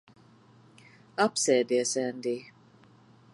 Apsēdies, 1.25 1.93
Endij. 2.05 2.41